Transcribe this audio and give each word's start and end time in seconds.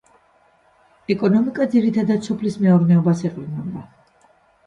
ეკონომიკა 1.15 1.67
ძირითადად 1.75 2.25
სოფლის 2.29 2.57
მეურნეობას 2.63 3.21
ეყრდნობა. 3.31 3.85